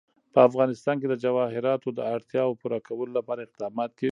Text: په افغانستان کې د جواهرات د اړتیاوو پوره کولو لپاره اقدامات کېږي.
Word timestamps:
په 0.33 0.39
افغانستان 0.49 0.95
کې 1.01 1.07
د 1.09 1.15
جواهرات 1.23 1.81
د 1.97 1.99
اړتیاوو 2.15 2.57
پوره 2.61 2.79
کولو 2.87 3.11
لپاره 3.17 3.39
اقدامات 3.43 3.91
کېږي. 3.99 4.09